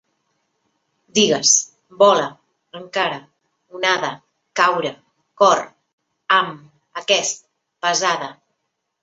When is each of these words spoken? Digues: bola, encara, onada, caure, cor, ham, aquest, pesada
Digues: 1.17 1.51
bola, 1.99 2.23
encara, 2.79 3.19
onada, 3.81 4.09
caure, 4.63 4.95
cor, 5.43 5.63
ham, 6.39 6.51
aquest, 7.05 7.47
pesada 7.87 8.33